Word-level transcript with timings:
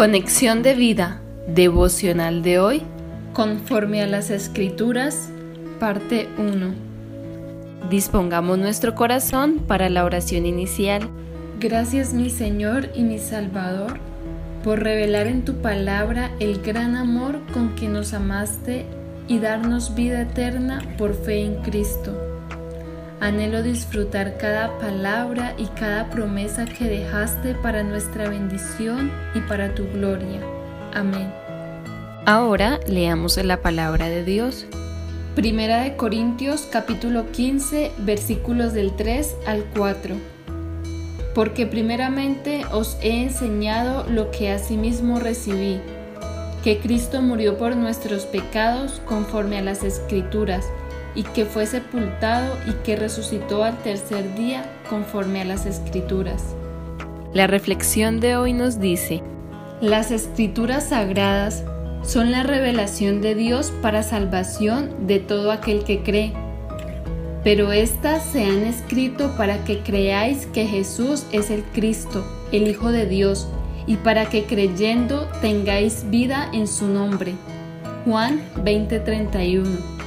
Conexión 0.00 0.62
de 0.62 0.72
vida 0.72 1.20
devocional 1.46 2.42
de 2.42 2.58
hoy, 2.58 2.82
conforme 3.34 4.00
a 4.00 4.06
las 4.06 4.30
escrituras, 4.30 5.28
parte 5.78 6.26
1. 6.38 6.72
Dispongamos 7.90 8.56
nuestro 8.56 8.94
corazón 8.94 9.58
para 9.58 9.90
la 9.90 10.06
oración 10.06 10.46
inicial. 10.46 11.10
Gracias 11.58 12.14
mi 12.14 12.30
Señor 12.30 12.88
y 12.94 13.02
mi 13.02 13.18
Salvador 13.18 13.98
por 14.64 14.82
revelar 14.82 15.26
en 15.26 15.44
tu 15.44 15.56
palabra 15.56 16.30
el 16.40 16.62
gran 16.62 16.96
amor 16.96 17.38
con 17.52 17.74
que 17.74 17.86
nos 17.86 18.14
amaste 18.14 18.86
y 19.28 19.38
darnos 19.38 19.94
vida 19.94 20.22
eterna 20.22 20.82
por 20.96 21.12
fe 21.12 21.44
en 21.44 21.56
Cristo. 21.56 22.29
Anhelo 23.20 23.62
disfrutar 23.62 24.38
cada 24.38 24.78
palabra 24.78 25.54
y 25.58 25.66
cada 25.66 26.08
promesa 26.08 26.64
que 26.64 26.86
dejaste 26.86 27.54
para 27.54 27.82
nuestra 27.82 28.30
bendición 28.30 29.12
y 29.34 29.40
para 29.40 29.74
tu 29.74 29.86
gloria. 29.88 30.40
Amén. 30.94 31.30
Ahora 32.24 32.80
leamos 32.88 33.36
la 33.36 33.60
palabra 33.60 34.08
de 34.08 34.24
Dios. 34.24 34.64
Primera 35.34 35.82
de 35.82 35.96
Corintios 35.96 36.66
capítulo 36.72 37.30
15 37.30 37.92
versículos 37.98 38.72
del 38.72 38.96
3 38.96 39.36
al 39.46 39.64
4. 39.76 40.14
Porque 41.34 41.66
primeramente 41.66 42.64
os 42.72 42.96
he 43.02 43.22
enseñado 43.22 44.06
lo 44.08 44.30
que 44.30 44.50
asimismo 44.50 45.20
recibí, 45.20 45.78
que 46.64 46.78
Cristo 46.78 47.20
murió 47.20 47.58
por 47.58 47.76
nuestros 47.76 48.24
pecados 48.24 49.02
conforme 49.04 49.58
a 49.58 49.62
las 49.62 49.84
escrituras 49.84 50.64
y 51.14 51.22
que 51.22 51.44
fue 51.44 51.66
sepultado 51.66 52.56
y 52.66 52.72
que 52.84 52.96
resucitó 52.96 53.64
al 53.64 53.78
tercer 53.78 54.34
día 54.34 54.64
conforme 54.88 55.40
a 55.40 55.44
las 55.44 55.66
escrituras. 55.66 56.54
La 57.32 57.46
reflexión 57.46 58.20
de 58.20 58.36
hoy 58.36 58.52
nos 58.52 58.80
dice, 58.80 59.22
las 59.80 60.10
escrituras 60.10 60.88
sagradas 60.88 61.64
son 62.02 62.32
la 62.32 62.42
revelación 62.42 63.20
de 63.20 63.34
Dios 63.34 63.72
para 63.82 64.02
salvación 64.02 65.06
de 65.06 65.20
todo 65.20 65.52
aquel 65.52 65.84
que 65.84 66.02
cree, 66.02 66.32
pero 67.44 67.72
éstas 67.72 68.24
se 68.24 68.44
han 68.44 68.64
escrito 68.64 69.36
para 69.36 69.64
que 69.64 69.80
creáis 69.80 70.46
que 70.46 70.66
Jesús 70.66 71.24
es 71.32 71.50
el 71.50 71.62
Cristo, 71.62 72.24
el 72.52 72.68
Hijo 72.68 72.92
de 72.92 73.06
Dios, 73.06 73.48
y 73.86 73.96
para 73.96 74.26
que 74.26 74.44
creyendo 74.44 75.26
tengáis 75.40 76.04
vida 76.10 76.50
en 76.52 76.66
su 76.66 76.86
nombre. 76.86 77.34
Juan 78.04 78.40
20:31 78.62 79.99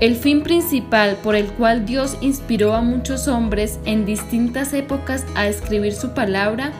el 0.00 0.16
fin 0.16 0.42
principal 0.42 1.16
por 1.22 1.36
el 1.36 1.46
cual 1.46 1.86
Dios 1.86 2.16
inspiró 2.20 2.74
a 2.74 2.80
muchos 2.80 3.28
hombres 3.28 3.78
en 3.84 4.04
distintas 4.04 4.72
épocas 4.72 5.24
a 5.36 5.46
escribir 5.46 5.94
su 5.94 6.14
palabra 6.14 6.72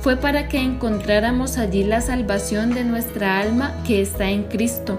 fue 0.00 0.16
para 0.16 0.48
que 0.48 0.58
encontráramos 0.58 1.58
allí 1.58 1.84
la 1.84 2.00
salvación 2.00 2.74
de 2.74 2.84
nuestra 2.84 3.38
alma 3.38 3.74
que 3.86 4.00
está 4.00 4.30
en 4.30 4.44
Cristo. 4.44 4.98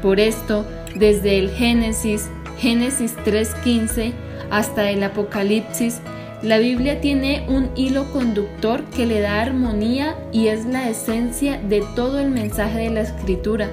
Por 0.00 0.18
esto, 0.18 0.66
desde 0.96 1.38
el 1.38 1.50
Génesis, 1.50 2.28
Génesis 2.58 3.16
3.15, 3.18 4.12
hasta 4.50 4.90
el 4.90 5.02
Apocalipsis, 5.02 6.00
la 6.42 6.58
Biblia 6.58 7.00
tiene 7.00 7.46
un 7.48 7.70
hilo 7.76 8.10
conductor 8.12 8.82
que 8.96 9.06
le 9.06 9.20
da 9.20 9.40
armonía 9.40 10.16
y 10.32 10.48
es 10.48 10.64
la 10.64 10.88
esencia 10.88 11.58
de 11.58 11.84
todo 11.94 12.18
el 12.18 12.30
mensaje 12.30 12.78
de 12.80 12.90
la 12.90 13.02
Escritura, 13.02 13.70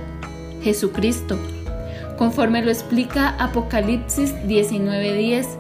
Jesucristo 0.62 1.40
conforme 2.20 2.62
lo 2.62 2.70
explica 2.70 3.30
Apocalipsis 3.40 4.36
19:10. 4.46 5.58